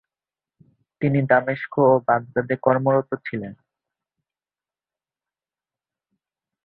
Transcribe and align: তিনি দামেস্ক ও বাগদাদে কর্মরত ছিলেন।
তিনি 1.01 1.19
দামেস্ক 1.29 1.73
ও 1.85 1.91
বাগদাদে 2.07 2.55
কর্মরত 2.61 3.09
ছিলেন। 3.25 3.53